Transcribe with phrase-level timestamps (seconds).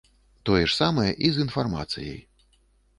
[0.49, 2.21] Тое ж самае і з інфармацыяй.